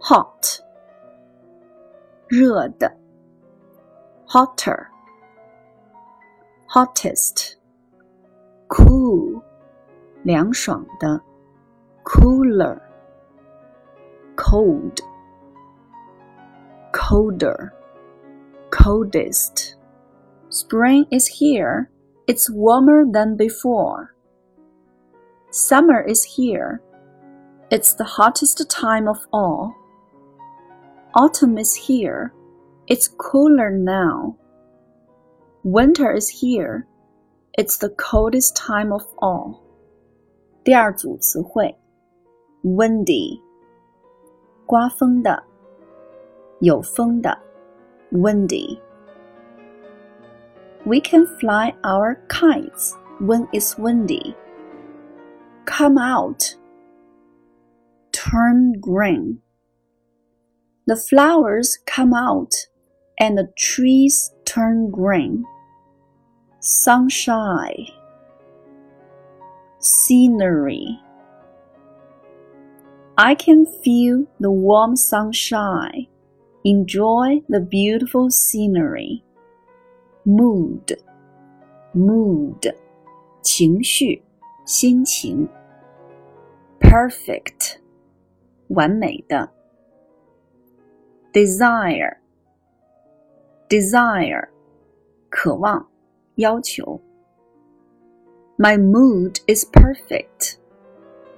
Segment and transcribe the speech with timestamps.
[0.00, 0.60] hot
[2.28, 2.90] 热的
[4.26, 4.86] hotter
[6.68, 7.54] hottest
[8.68, 9.42] cool
[10.22, 11.20] 凉爽的
[12.04, 12.80] cooler
[14.36, 15.00] cold
[16.92, 17.72] colder
[18.70, 19.76] coldest
[20.50, 21.88] spring is here
[22.26, 24.14] it's warmer than before
[25.50, 26.80] summer is here
[27.70, 29.74] it's the hottest time of all.
[31.14, 32.32] Autumn is here.
[32.86, 34.36] It's cooler now.
[35.62, 36.86] Winter is here.
[37.56, 39.60] It's the coldest time of all.
[40.64, 41.74] 第二组词汇，
[42.62, 43.40] windy，
[44.66, 45.42] 刮风的，
[46.60, 47.38] 有风的，
[48.12, 54.34] windy。We can fly our kites when it's windy.
[55.64, 56.56] Come out
[58.18, 59.40] turn green.
[60.86, 62.52] The flowers come out
[63.18, 65.44] and the trees turn green.
[66.60, 67.86] Sunshine,
[69.78, 71.00] scenery.
[73.16, 76.08] I can feel the warm sunshine,
[76.64, 79.22] enjoy the beautiful scenery.
[80.24, 80.96] Mood,
[81.94, 82.74] mood,
[83.42, 84.22] 情绪，
[84.64, 85.48] 心情。
[86.80, 87.78] Perfect
[88.68, 89.50] 完美的。
[91.32, 92.16] desire
[93.68, 94.48] desire
[95.28, 95.88] 渴望
[96.36, 97.00] 要求。
[98.56, 100.58] My mood is perfect,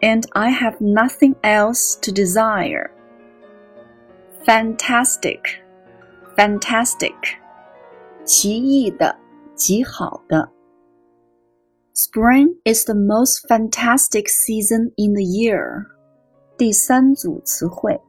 [0.00, 2.90] and I have nothing else to desire.
[4.44, 5.62] Fantastic,
[6.36, 7.14] fantastic，
[8.24, 9.16] 奇异的，
[9.54, 10.52] 极好的。
[11.94, 15.86] Spring is the most fantastic season in the year.
[16.60, 18.00] 第三组词汇，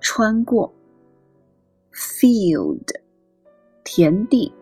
[0.00, 0.72] 穿过，
[1.92, 2.88] field，
[3.82, 4.52] 田地。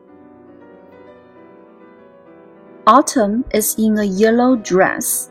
[2.85, 5.29] Autumn is in a yellow dress.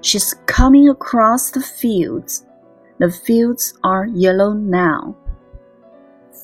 [0.00, 2.42] She's coming across the fields.
[2.98, 5.14] The fields are yellow now.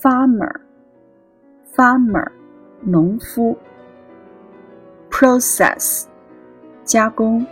[0.03, 0.61] Farmer,
[1.75, 2.33] farmer.
[2.85, 3.57] 农夫，
[5.11, 6.07] process，
[6.85, 7.47] 加工、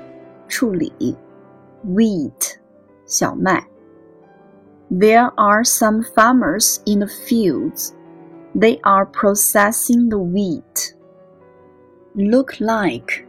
[0.48, 1.16] 处理，
[1.86, 2.56] wheat，
[3.06, 3.66] 小麦。
[4.90, 7.92] There are some farmers in the fields.
[8.56, 10.96] They are processing the wheat.
[12.16, 13.24] Look like,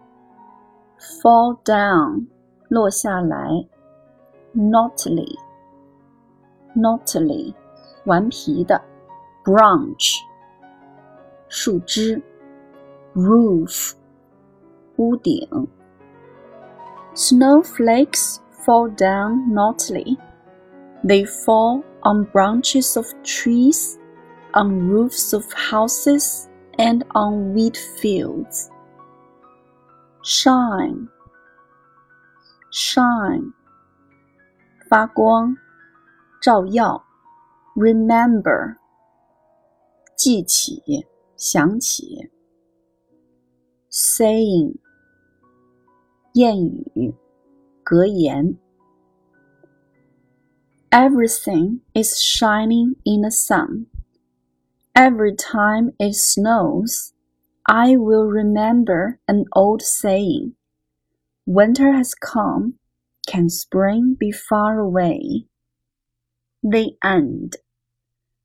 [1.21, 2.27] fall down
[2.69, 3.67] 落下来
[4.55, 5.37] knotty
[6.75, 7.53] knotty
[8.05, 8.81] 顽皮的
[9.45, 10.19] branch
[11.49, 12.23] 树枝
[13.15, 13.95] roof
[14.97, 15.69] 屋顶
[17.15, 20.19] snowflakes fall down knotly.
[21.05, 23.99] They fall on branches of trees,
[24.55, 28.71] on roofs of houses, and on wheat fields.
[30.23, 31.09] Shine,
[32.73, 33.53] shine,
[34.89, 35.57] 发光，
[36.43, 37.05] 照耀。
[37.77, 38.77] Remember,
[40.17, 41.07] 记起，
[41.37, 42.31] 想起。
[43.91, 44.79] Saying,
[46.35, 47.15] 谚语。
[47.91, 48.57] 格言。
[50.91, 53.87] Everything is shining in the sun.
[54.95, 57.11] Every time it snows,
[57.65, 60.55] I will remember an old saying.
[61.45, 62.75] Winter has come,
[63.27, 65.49] can spring be far away?
[66.63, 67.59] The end.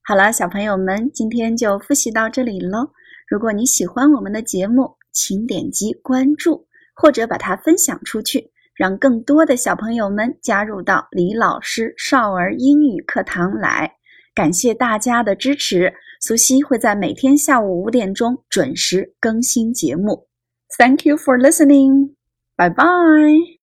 [0.04, 2.92] 好了，小朋友们，今天就复习到这里喽。
[3.28, 8.52] 如果你喜欢我们的节目，请点击关注，或者把它分享出去。
[8.77, 13.91] 让更多的小朋友们加入到李老师少儿英语课堂来，
[14.35, 15.93] 感谢大家的支持。
[16.21, 20.29] 苏西会在每天下午五点钟准时更新节目。
[20.79, 22.15] Thank you for listening.
[22.57, 23.56] Bye bye.